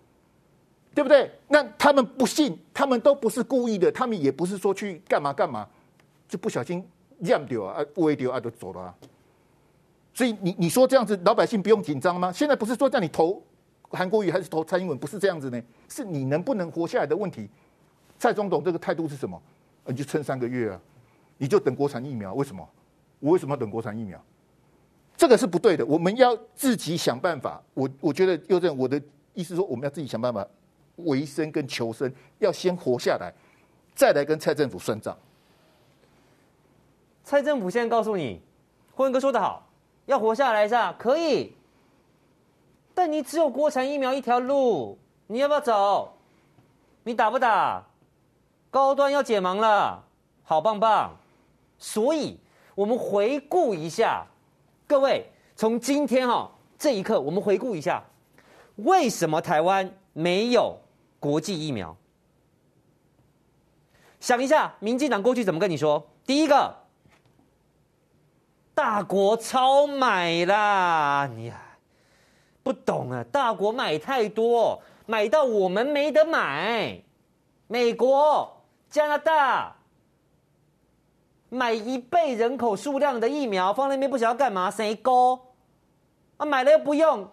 [0.93, 1.31] 对不对？
[1.47, 5.65] 那他们不信，他们都不是故意的，他们也不是说去干嘛干嘛，
[6.29, 6.85] 就不小心
[7.21, 8.95] 让掉啊，误掉啊，就走了、啊。
[10.13, 12.33] 所以你你说这样子，老百姓不用紧张吗？
[12.33, 13.41] 现在不是说叫你投
[13.91, 15.61] 韩国瑜还是投蔡英文，不是这样子呢？
[15.89, 17.49] 是你能不能活下来的问题。
[18.19, 19.41] 蔡总统这个态度是什么？
[19.87, 20.81] 你就撑三个月啊，
[21.39, 22.33] 你就等国产疫苗。
[22.35, 22.67] 为什么？
[23.19, 24.23] 我为什么要等国产疫苗？
[25.17, 25.85] 这个是不对的。
[25.85, 27.63] 我们要自己想办法。
[27.75, 29.01] 我我觉得，佑正，我的
[29.35, 30.47] 意思说，我们要自己想办法。
[30.97, 33.33] 维生跟求生，要先活下来，
[33.95, 35.17] 再来跟蔡政府算账。
[37.25, 38.43] 蔡政府现在告诉你，
[38.93, 39.67] 辉哥说的好，
[40.05, 40.95] 要活下来是吧？
[40.99, 41.55] 可以，
[42.95, 46.13] 但你只有国产疫苗一条路，你要不要走？
[47.05, 47.83] 你打不打？
[48.71, 50.05] 高端要解盲了，
[50.43, 51.17] 好棒棒。
[51.79, 52.39] 所以，
[52.75, 54.27] 我们回顾一下，
[54.87, 58.03] 各位，从今天哈、哦、这一刻，我们回顾一下，
[58.77, 60.79] 为什么台湾没有？
[61.19, 61.95] 国际疫苗，
[64.21, 66.03] 想一下，民进党过去怎么跟你说？
[66.25, 66.75] 第一个，
[68.75, 71.53] 大国超买啦，你
[72.63, 77.01] 不懂啊，大国买太多，买到我们没得买。
[77.67, 79.77] 美国、加拿大
[81.49, 84.71] 买一倍人口数量的疫苗，放那边不晓得干嘛？
[84.71, 85.39] 谁勾？
[86.37, 87.29] 啊，买了又不用，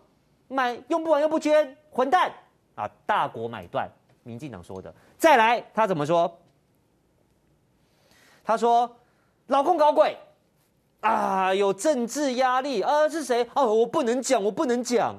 [0.48, 2.32] 买用不完又不捐，混蛋！
[2.76, 2.90] 啊！
[3.06, 3.90] 大国买断，
[4.24, 4.94] 民进党说的。
[5.18, 6.40] 再来，他怎么说？
[8.44, 8.96] 他说
[9.48, 10.16] ：“老公搞鬼
[11.02, 13.48] 啊，有政治压力啊，是谁？
[13.54, 15.16] 哦，我不能讲，我不能讲。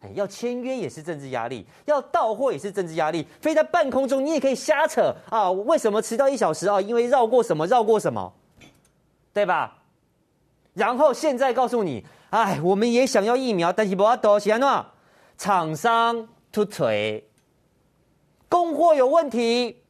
[0.00, 3.26] 哎，要签约也是政治压力，要到货也是政治压力。
[3.40, 5.50] 飞在半空中，你也可以瞎扯啊。
[5.50, 6.80] 为什么迟到一小时啊？
[6.80, 7.66] 因为绕过什么？
[7.66, 8.32] 绕过什么？
[9.32, 9.78] 对吧？
[10.74, 14.86] 然后现在告诉你，哎，我们也想要疫苗，但是不要多，喜安诺
[15.38, 17.24] 厂商。”突锤，
[18.48, 19.84] 供货有问题，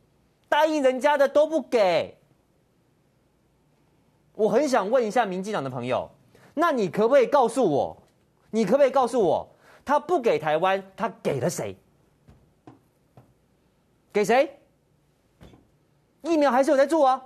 [0.47, 2.20] 答应人家的都不给。
[4.41, 6.09] 我很想问一下民进党的朋友，
[6.55, 8.03] 那你可不可以告诉我，
[8.51, 9.47] 你可不可以告诉我，
[9.85, 11.77] 他不给台湾，他给了谁？
[14.11, 14.59] 给谁？
[16.23, 17.23] 疫苗还是有在做啊，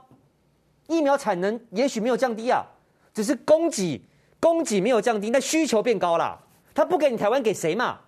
[0.88, 2.66] 疫苗产能也许没有降低啊，
[3.12, 4.02] 只是供给
[4.40, 6.40] 供给没有降低，那需求变高了。
[6.74, 8.00] 他不给你台湾，给谁嘛？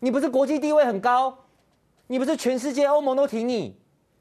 [0.00, 1.38] 你不是国际地位很高，
[2.06, 3.78] 你不是全世界欧盟都挺你，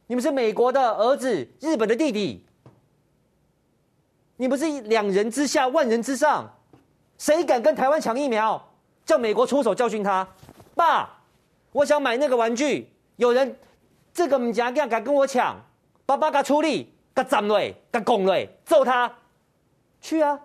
[0.08, 2.46] 你们是美国的儿子，日本的弟弟，
[4.42, 6.52] 你不是两人之下万人之上，
[7.20, 8.60] 谁敢跟台湾抢疫苗？
[9.06, 10.28] 叫美国出手教训他。
[10.74, 11.08] 爸，
[11.72, 13.56] 我想买那个玩具，有人
[14.12, 15.56] 这个唔夹，敢跟我抢，
[16.08, 17.60] 爸爸敢出力，敢斩了，
[17.92, 19.14] 给拱了，揍他，
[20.02, 20.40] 去啊！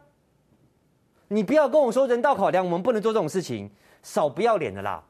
[1.29, 3.71] 你不要跟我说人道考量，我们不能做这种事情，
[4.03, 5.03] 少不要脸的啦。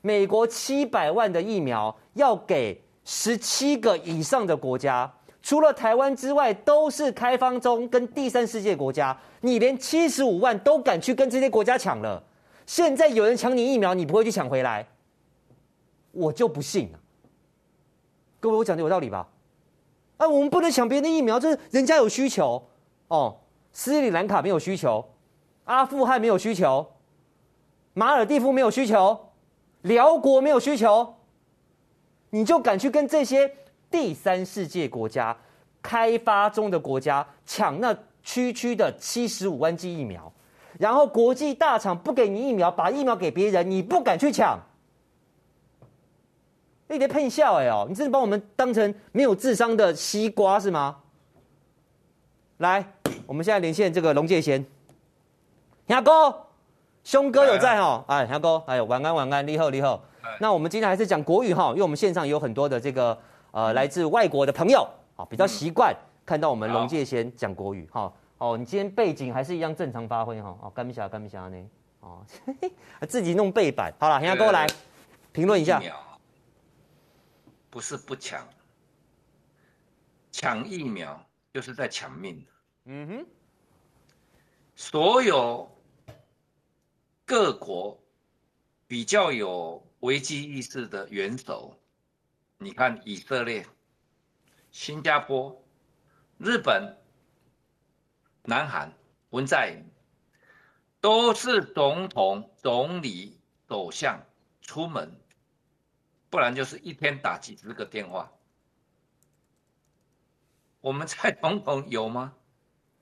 [0.00, 5.12] 美国七百万的疫苗要给十七个以上的国家，
[5.42, 9.16] 除了台湾之外，都是开放中跟第三世界国家。
[9.40, 12.22] 你连七十五万都敢去跟这些国家抢了，
[12.64, 14.86] 现在有人抢你疫苗，你不会去抢回来？
[16.12, 16.92] 我就不信。
[18.38, 19.28] 各位，我讲的有道理吧？
[20.18, 22.62] 啊，我们不能抢别人的疫苗，这是人家有需求
[23.08, 23.36] 哦。
[23.72, 25.04] 斯里兰卡没有需求，
[25.64, 26.86] 阿富汗没有需求，
[27.94, 29.18] 马尔地夫没有需求。
[29.82, 31.16] 辽国没有需求，
[32.30, 33.56] 你就敢去跟这些
[33.92, 35.36] 第三世界国家、
[35.80, 40.32] 开发中的国家抢那区区的七十五万剂疫苗，
[40.78, 44.58] 然后国际大厂不给你疫苗，把疫苗给别人，你不敢去抢，
[46.88, 47.86] 你得喷笑哎哦！
[47.88, 50.96] 你真的把我们当成没有智商的西瓜是吗？
[52.58, 52.92] 来，
[53.26, 54.64] 我们现在连线这个龙介贤，
[55.88, 56.34] 牙哥。
[57.04, 60.00] 兄哥有在哈，哎，阿哥，哎呦，晚安晚安，你好你好。
[60.38, 63.18] 那我们今天还是讲国语哈，因为我们线上有很多的这个
[63.52, 64.86] 呃来自外国的朋友
[65.16, 68.12] 啊，比较习惯看到我们龙介先讲国语哈。
[68.38, 70.58] 哦，你今天背景还是一样正常发挥哈。
[70.60, 71.70] 哦，干不下干不下呢？
[72.00, 72.26] 哦，
[73.08, 73.92] 自己弄背板。
[74.00, 74.66] 好了，现在跟我来
[75.30, 75.80] 评论一下。
[77.70, 78.46] 不是不抢，
[80.30, 82.44] 抢疫苗就是在抢命。
[82.86, 83.26] 嗯哼。
[84.74, 85.70] 所有
[87.24, 87.96] 各国
[88.86, 91.74] 比较有危机意识的元首，
[92.62, 93.66] 你看以色列、
[94.70, 95.60] 新加坡、
[96.38, 96.96] 日本、
[98.42, 98.92] 南韩、
[99.30, 99.84] 文在寅，
[101.00, 104.20] 都是总统、总理、首相
[104.60, 105.12] 出门，
[106.30, 108.30] 不然就是一天打几十个电话。
[110.80, 112.32] 我们蔡总统有吗？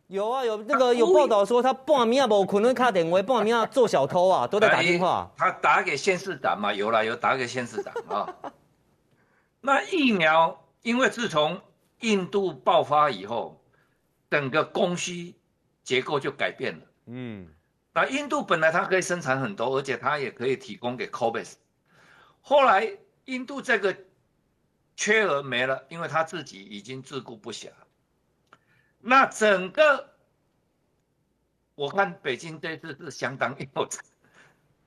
[0.07, 5.31] 有啊，有那个有报道说他半夜没可能卡电话，半夜做小偷啊，都在打电话。
[5.37, 6.73] 他打给县市长嘛？
[6.73, 8.35] 有啦，有打给县市长啊。
[9.61, 11.61] 那疫苗，因为自从
[12.01, 13.63] 印度爆发以后，
[14.31, 15.35] 整个供需
[15.83, 16.87] 结构就改变了。
[17.07, 17.49] 嗯，
[17.93, 21.55] 那印度本来它可以生产很多，而且它也可以提供给 COVAX。
[22.41, 22.97] 后来
[23.27, 23.97] 印度这个
[24.97, 27.69] 缺额没了，因为他自己已经自顾不暇。
[28.99, 30.15] 那整个，
[31.75, 33.89] 我看北京这次是相当 有，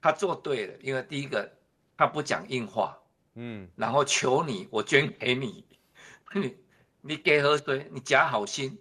[0.01, 1.51] 他做对了，因为第一个
[1.95, 2.97] 他不讲硬话，
[3.35, 5.65] 嗯，然后求你，我捐给你，
[6.35, 6.57] 你
[7.01, 8.79] 你给河水，你假好心。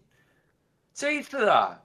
[0.94, 1.80] 这一次啊，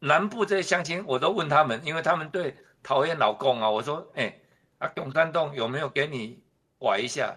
[0.00, 4.40] 南部这些乡亲我都问他们，因为他们对讨厌老公啊，我说，哎，
[4.78, 6.42] 啊，永山洞有没有给你
[6.78, 7.36] 崴一下？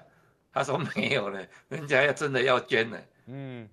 [0.52, 3.70] 他说没有了，人家要真的要捐了，嗯。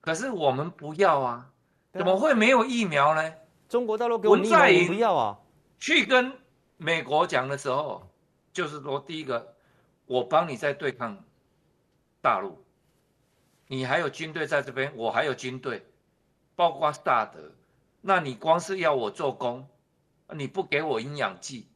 [0.00, 1.50] 可是我们不要啊，
[1.92, 3.34] 怎么会没有疫苗呢？
[3.68, 5.38] 中国大陆给我们疫苗，我们不要啊。
[5.80, 6.32] 去跟
[6.76, 8.08] 美国讲的时候，
[8.52, 9.53] 就是说，第一个，
[10.06, 11.22] 我帮你在对抗
[12.20, 12.64] 大陆，
[13.66, 15.86] 你还有军队在这边，我还有军队，
[16.54, 17.52] 包括萨德，
[18.00, 19.66] 那你光是要我做工，
[20.32, 21.68] 你不给我营养剂，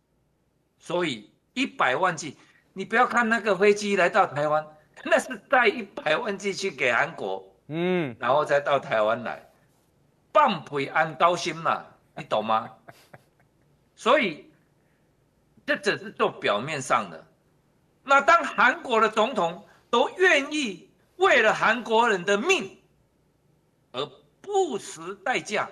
[0.79, 2.37] 所以一百万剂，
[2.73, 4.67] 你不要看那个飞机来到台湾，
[5.05, 7.45] 那是带一百万剂去给韩国。
[7.69, 9.51] 嗯，然后再到台湾来，
[10.33, 11.85] 半倍安高薪嘛，
[12.17, 12.75] 你懂吗？
[13.95, 14.51] 所以
[15.67, 17.27] 这只是做表面上的。
[18.09, 22.79] 那当韩国的总统都愿意为了韩国人的命
[23.92, 24.05] 而
[24.40, 25.68] 不辞代价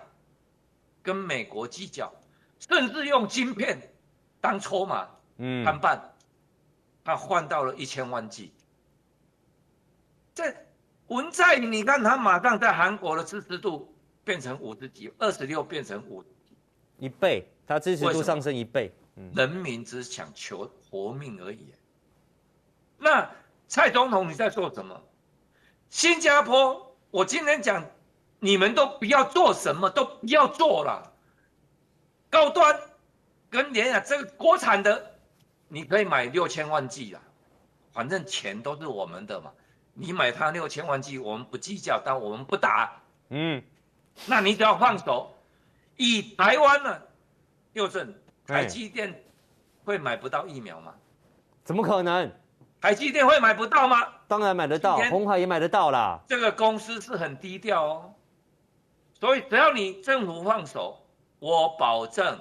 [1.03, 2.13] 跟美国计较，
[2.59, 3.81] 甚至用晶片
[4.41, 6.13] 当筹码谈判，嗯，
[7.03, 8.53] 他换到了一千万计，
[10.35, 10.55] 这。
[11.09, 13.95] 文在寅，你看他马上在韩国的支持度
[14.25, 16.21] 变成五十几，二十六变成五，
[16.99, 18.91] 一倍，他支持度上升一倍。
[19.33, 21.73] 人民只想求活命而已。
[22.99, 23.31] 那
[23.69, 25.03] 蔡总统你在做什么？
[25.89, 27.85] 新加坡，我今天讲，
[28.39, 31.13] 你们都不要做什么，都不要做了。
[32.29, 32.79] 高端
[33.49, 35.15] 跟联亚这个国产的，
[35.69, 37.23] 你可以买六千万剂了，
[37.93, 39.53] 反正钱都是我们的嘛。
[39.95, 43.01] 你买它六千万剂，我们不计较，但我们不打。
[43.31, 43.63] 嗯，
[44.27, 45.33] 那你只要放手。
[45.97, 47.01] 以台湾呢，
[47.73, 48.15] 又正
[48.47, 49.25] 台积电
[49.85, 50.95] 会买不到疫苗吗？
[51.65, 52.31] 怎么可能？
[52.81, 54.07] 台积电会买不到吗？
[54.29, 56.21] 当然买得到，红海也买得到啦。
[56.29, 58.15] 这个公司是很低调哦，
[59.15, 61.05] 所以只要你政府放手，
[61.39, 62.39] 我保证，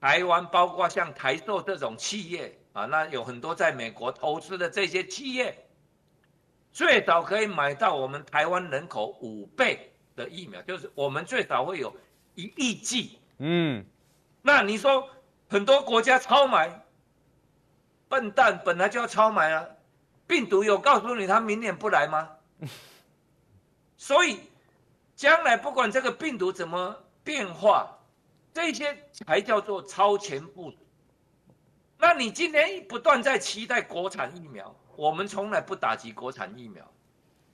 [0.00, 5.66] 台湾包括像台塑这种企业啊，那有很多在美国投资的这些企业。
[6.72, 11.94] 最早可以买到我们台湾人口五倍的疫苗，就是我们最早会有
[12.34, 13.18] 一亿剂。
[13.38, 13.84] 嗯，
[14.40, 15.06] 那你说
[15.50, 16.81] 很多国家超买，
[18.12, 19.66] 笨蛋本来就要超买啊！
[20.26, 22.28] 病毒有告诉你他明年不来吗？
[23.96, 24.40] 所以
[25.16, 26.94] 将来不管这个病毒怎么
[27.24, 27.98] 变化，
[28.52, 30.76] 这些才叫做超前部署。
[31.96, 34.76] 那你今天不断在期待国产疫苗。
[34.94, 36.86] 我们从来不打击国产疫苗，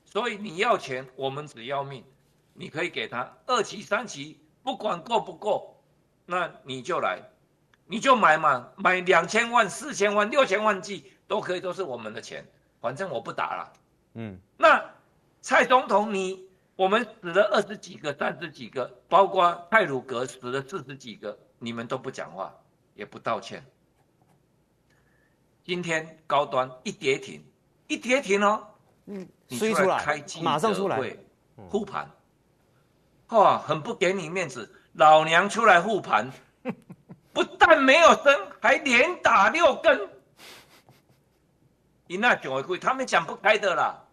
[0.05, 2.05] 所以你要钱，我们只要命。
[2.53, 5.81] 你可以给他二期、三期，不管够不够，
[6.27, 7.23] 那你就来，
[7.89, 12.47] 你就买嘛，买两千万、四千万、六千万剂都可以，都是我们的钱，
[12.81, 13.73] 反正我不打了。
[14.15, 14.85] 嗯，那
[15.41, 22.55] 蔡总统你，我们死了二十几个、三十几个，包括泰鲁格死了四十几个，你们都不讲话，
[22.95, 23.65] 也不道歉。
[25.65, 27.45] 今天高端一跌停，
[27.87, 28.67] 一跌停哦，
[29.07, 31.17] 嗯，你出来开记者会马上出来。
[31.69, 32.09] 护盘，
[33.31, 36.31] 哇，很不给你面子，老娘出来护盘，
[37.39, 40.11] 不但没有生，还连打六根，
[42.09, 44.05] 你那讲会他们讲不开的啦，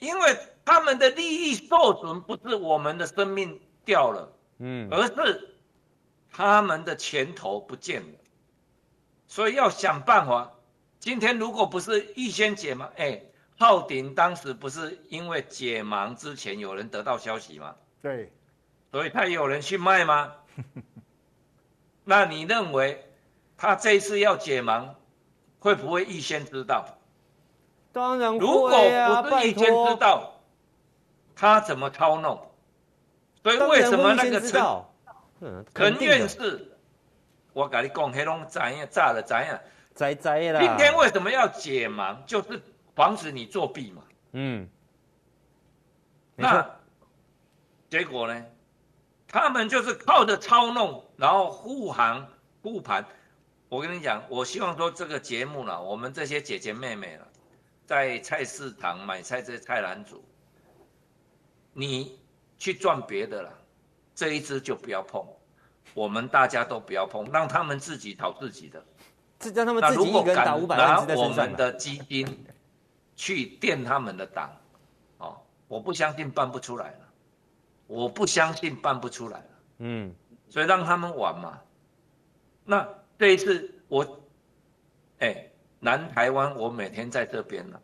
[0.00, 5.54] 因为他们的利益受损，不是我们的生命掉了，嗯，而是
[6.30, 8.18] 他们的前头不见了，
[9.26, 10.52] 所以要想办法。
[10.98, 13.22] 今天如果不是预先解盲，哎，
[13.58, 17.74] 浩鼎当时不是因为解盲之前有人得到消息吗？
[18.02, 18.30] 对，
[18.92, 20.34] 所以他有人去卖吗？
[22.08, 23.04] 那你认为
[23.56, 24.90] 他这一次要解盲，
[25.58, 26.86] 会不会预先知道？
[27.92, 30.40] 当然会啊，如果不是预先知道，
[31.34, 32.40] 他怎么操弄？
[33.42, 34.62] 所以为什么那个陈
[35.74, 36.78] 陈院士，
[37.52, 39.58] 我跟你讲，黑龙怎样炸了怎样，
[39.92, 40.60] 栽栽了。
[40.60, 42.16] 今天为什么要解盲？
[42.24, 42.62] 就是
[42.94, 44.02] 防止你作弊嘛。
[44.30, 44.68] 嗯。
[46.36, 46.70] 那
[47.90, 48.44] 结果呢？
[49.36, 52.26] 他们就是靠着操弄，然后护航
[52.62, 53.04] 护盘。
[53.68, 57.28] 我跟你讲，我希望说这个节目呢，我们这些姐姐妹妹了，
[57.84, 60.18] 在菜市场买菜这些菜篮子，
[61.74, 62.18] 你
[62.56, 63.52] 去赚别的了，
[64.14, 65.22] 这一支就不要碰，
[65.92, 68.82] 我们大家都不要碰，让他们自己讨自己的。
[69.38, 72.26] 这让他们自己一个人打五百万，拿我们的基金
[73.14, 74.50] 去垫他们的档，
[75.18, 75.36] 哦，
[75.68, 77.05] 我不相信办不出来了。
[77.86, 79.46] 我不相信办不出来了，
[79.78, 80.12] 嗯，
[80.48, 81.58] 所以让他们玩嘛。
[82.64, 84.02] 那这一次我，
[85.20, 87.80] 哎、欸，南台湾我每天在这边呢，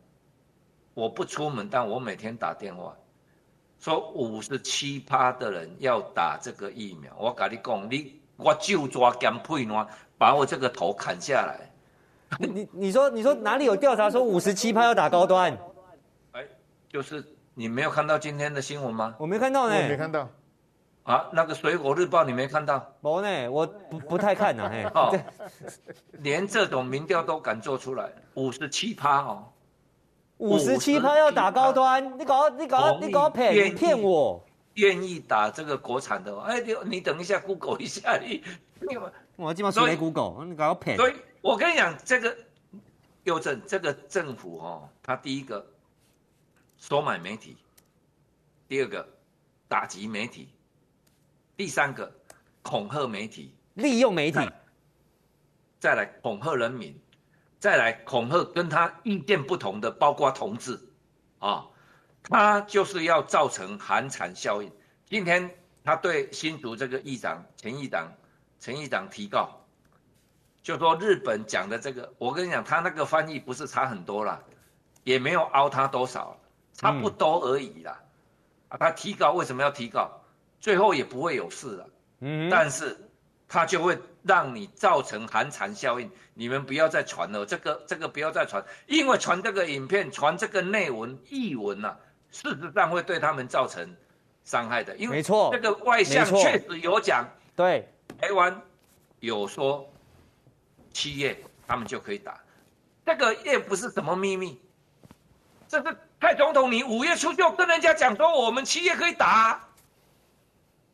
[0.94, 2.96] 我不出门，但我每天打电话，
[3.78, 7.14] 说五十七趴的人要打这个疫苗。
[7.16, 9.86] 我跟你讲，你我就抓干配喏，
[10.18, 11.70] 把我这个头砍下来。
[12.40, 15.56] 你你说你说哪里有调查说五十七趴要打高端？
[16.32, 16.48] 哎、欸，
[16.88, 17.24] 就是。
[17.54, 19.14] 你没有看到今天的新闻吗？
[19.18, 20.28] 我没看到呢，我没看到。
[21.02, 22.94] 啊，那个《水果日报》你没看到？
[23.00, 24.70] 没呢，我不不太看呢。
[24.70, 25.12] 嘿，哦，
[26.12, 29.44] 连这种民调都敢做出来，五十七趴哦，
[30.38, 34.42] 五十七趴要打高端，你搞你搞你搞骗骗我，
[34.74, 36.40] 愿意打这个国产的？
[36.42, 38.42] 哎，你你等一下，Google 一下你，
[39.36, 40.96] 我基本上没 Google，你搞骗。
[40.96, 42.36] 所以我跟你讲，这个
[43.24, 45.66] 邮政这个政府哦，他第一个。
[46.82, 47.56] 收买媒体，
[48.66, 49.08] 第二个
[49.68, 50.52] 打击媒体，
[51.56, 52.12] 第三个
[52.60, 54.40] 恐吓媒体，利用媒体，
[55.78, 57.00] 再来恐吓人民，
[57.60, 60.76] 再来恐吓跟他意见不同的，包括同志，
[61.38, 61.68] 啊，
[62.24, 64.68] 他就是要造成寒蝉效应。
[65.06, 65.48] 今天
[65.84, 68.12] 他对新竹这个议长陈议长
[68.58, 69.64] 陈议长提告，
[70.64, 74.42] 就说日本讲的这个，我跟你讲，他那个翻译不是差很多啦，
[75.04, 76.36] 也没有凹他多少。
[76.74, 78.00] 差不多而已啦，
[78.68, 80.10] 啊，他提高为什么要提高？
[80.58, 81.88] 最后也不会有事了，
[82.20, 82.96] 嗯，但是
[83.48, 91.98] 他就会让你造成寒蝉效应，你们不要再传了，这个这个不要再传，因为传这个影片、传这个内文、译文呐、啊，
[92.30, 93.96] 事实上会对他们造成
[94.44, 97.88] 伤害的，因为没错，这个外相确实有讲，对，
[98.20, 98.62] 台湾
[99.18, 99.84] 有说
[100.92, 102.40] 七月他们就可以打，
[103.04, 104.60] 这个也不是什么秘密，
[105.68, 105.96] 这是。
[106.22, 109.60] 蔡总统，你五月初就跟人家讲说，我们七月可以打，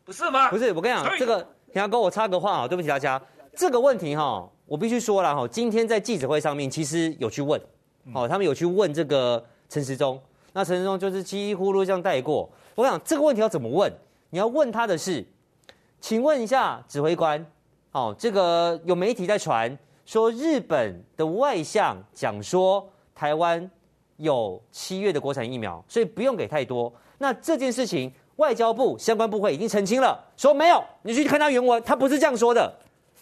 [0.03, 0.49] 不是吗？
[0.49, 3.20] 不是，我跟你讲，这个田哥，我插个话啊，对不起大家，
[3.55, 7.61] 这个问题哈，我必须说了哈，今天在记者会上面其实有去问，
[8.14, 10.18] 哦，他们有去问这个陈时中，
[10.55, 12.51] 那陈时中就是稀里糊涂这样带过。
[12.74, 13.93] 我想这个问题要怎么问？
[14.31, 15.22] 你要问他的是，
[16.01, 17.45] 请问一下指挥官，
[17.93, 23.70] 哦，这个有媒体在传说日本的外相讲说台湾。
[24.18, 26.92] 有七月的国产疫苗，所以不用给太多。
[27.16, 30.80] 那这件事情，外交部相关部会已经澄清了，说没有。
[31.02, 32.72] 你去看他原文，他不是这样说的。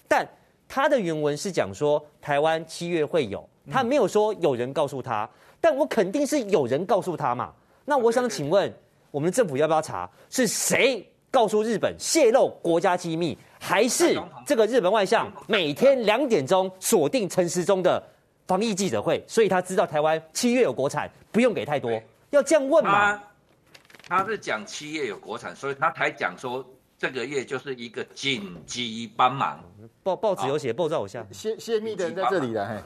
[0.09, 0.27] 但
[0.69, 5.29] 他的原文是讲说台湾七月会有，他没有说有人告诉他。
[5.61, 7.53] 但我肯定是有人告诉他嘛。
[7.85, 8.73] 那我想请问，
[9.11, 18.03] 我们政府要不要查是谁告诉日本泄露国家机密，还是这个日本外相每天两点钟锁定陈时中的？
[18.47, 23.21] 防疫记者会，所以他知道台湾七月有国产，不用给太多，要这样问嘛？
[24.09, 26.65] 他是讲七月有国产，所以他才讲说
[26.97, 29.61] 这个月就是一个紧急帮忙。
[30.05, 32.77] 报报纸有写，报照下泄泄密的人在这里了，嘿。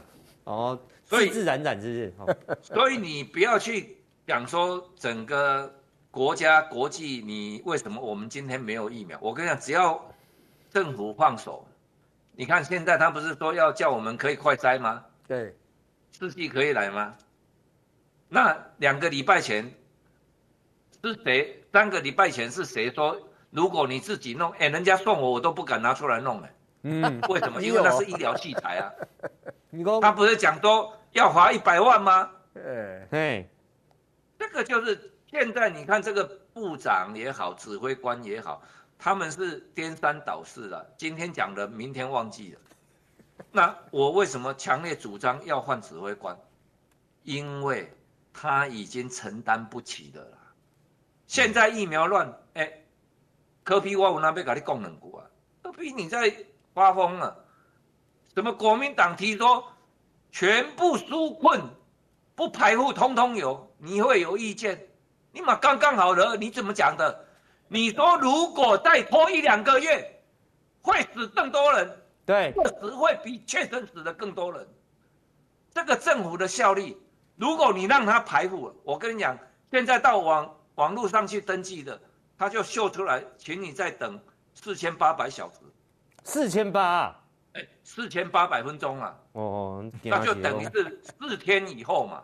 [0.45, 2.59] 哦，所以自然染是不是？
[2.63, 5.71] 所以你不要去讲说整个
[6.11, 9.19] 国家国际，你为什么我们今天没有疫苗？
[9.21, 10.03] 我跟你讲，只要
[10.71, 11.67] 政府放手，
[12.35, 15.05] 你看现在他不是说要叫我们可以快筛吗？
[15.31, 15.55] 对，
[16.11, 17.15] 四季可以来吗？
[18.29, 19.73] 那两个礼拜前
[21.05, 21.63] 是谁？
[21.73, 23.17] 三个礼拜前是谁说？
[23.51, 26.55] 如果你自己弄，哎，人家送我，我都不敢拿出来弄哎。
[26.83, 27.63] 嗯，为什么？
[27.63, 28.91] 因为那是医疗器材啊。
[30.03, 32.29] 他不是讲说要花一百万吗？
[32.57, 33.49] 哎哎，
[34.37, 38.61] 这个就是现在你看这个部长也好，指挥官也好，
[38.99, 42.61] 他们是颠三倒四的，今天讲的，明天忘记了。
[43.53, 46.39] 那我为什么强烈主张要换指挥官？
[47.25, 47.93] 因为
[48.33, 50.39] 他已经承担不起的了。
[51.27, 52.73] 现在疫苗乱，哎，
[53.63, 55.27] 柯 P 我有那边跟你讲两句啊，
[55.63, 56.35] 柯 P 你在
[56.73, 57.37] 发疯啊？
[58.35, 59.65] 什么国民党提说
[60.31, 61.61] 全部纾困
[62.35, 64.89] 不排富通通有，你会有意见？
[65.33, 67.27] 你嘛刚刚好了，你怎么讲的？
[67.69, 70.23] 你说如果再拖一两个月，
[70.83, 72.00] 会死更多人，
[72.31, 74.65] 对，确实会比确诊死的更多人。
[75.75, 76.97] 这个政府的效力，
[77.35, 79.37] 如果你让他排富，我跟你讲，
[79.73, 82.01] 现在到网网络上去登记的，
[82.39, 84.17] 他就秀出来，请你再等
[84.55, 85.57] 四千八百小时，
[86.23, 87.21] 四千八，
[87.55, 92.23] 哎，四千八百分钟啊，哦，那就等于是四天以后嘛，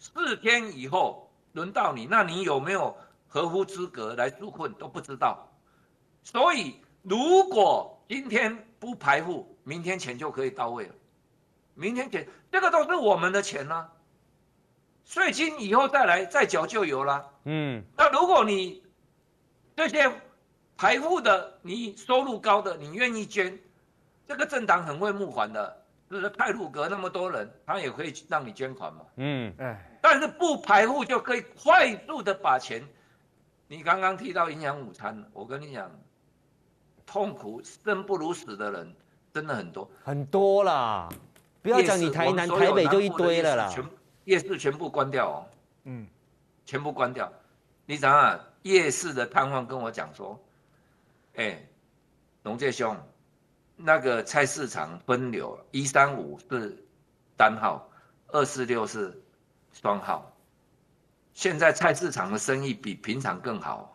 [0.00, 2.92] 四天以后轮到你，那你有没有？
[3.28, 5.46] 合乎资格来纾困都不知道，
[6.22, 10.94] 所以如果今天不排付，明天钱就可以到位了。
[11.74, 13.92] 明天钱，这个都是我们的钱呢、啊，
[15.04, 17.28] 税金以后再来再缴就有了。
[17.46, 18.84] 嗯，那如果你
[19.74, 20.08] 这些
[20.76, 23.58] 排付的，你收入高的，你愿意捐，
[24.24, 29.00] 这个政党很会募款的，就是太鲁阁那么多人，他也可以让你捐款嘛。
[29.16, 32.86] 嗯，哎，但是不排付就可以快速的把钱。
[33.66, 35.90] 你刚刚提到营养午餐，我跟你讲，
[37.06, 38.94] 痛苦生不如死的人
[39.32, 41.08] 真的很多，很多啦。
[41.62, 43.74] 不要讲你台南、台北就一堆了啦。
[44.24, 45.46] 夜市全部关掉哦，
[45.84, 46.06] 嗯，
[46.64, 47.32] 全部关掉。
[47.86, 50.38] 你想想，夜市的摊贩跟我讲说，
[51.36, 51.64] 哎，
[52.42, 52.96] 龙介兄，
[53.76, 56.76] 那个菜市场分流，一三五是
[57.36, 57.88] 单号，
[58.28, 59.22] 二四六是
[59.72, 60.32] 双号。
[61.32, 63.94] 现在菜市场的生意比平常更好，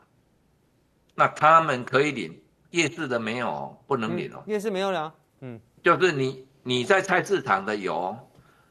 [1.15, 2.40] 那他们可以领，
[2.71, 4.43] 夜市的没有，不能领哦。
[4.47, 8.17] 夜市没有了，嗯，就是你你在菜市场的有，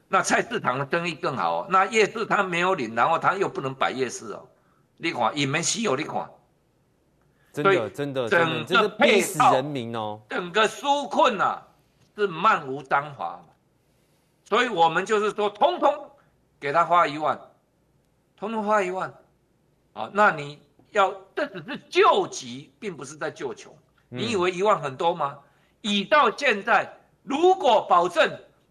[0.09, 4.47] 那菜市场的生意更好，那夜市他没有领，然后他又不能摆夜市哦，
[4.97, 6.29] 你看也没稀有，你看，
[7.53, 11.67] 真的真的整个配死人民哦，整个纾困啊
[12.17, 13.41] 是漫无章法，
[14.45, 16.11] 所以我们就是说，通通
[16.59, 17.41] 给他花一万。
[18.37, 19.13] 通通花一万，
[19.93, 23.71] 啊，那你要这只是救急，并不是在救穷。
[24.13, 25.39] 你以为一万很多吗？
[25.83, 28.29] 以到现在，如果保证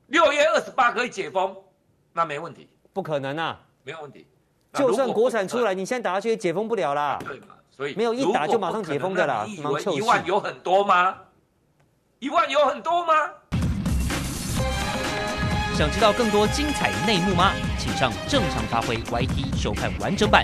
[0.08, 1.56] 六月二十八可以解封，
[2.12, 2.70] 那没问题。
[2.92, 4.28] 不可能啊，没有问题。
[4.74, 7.18] 就算国产出来，你现在打下去也解封不了啦。
[7.26, 7.56] 对嘛？
[7.72, 9.46] 所以没有一打就马上解封的啦。
[9.48, 11.16] 你以为一万有很多吗？
[12.20, 13.14] 一万有很多吗？
[15.74, 17.54] 想知道更多精彩内幕吗？
[17.78, 20.44] 请上正常发挥 YT 收看完整版。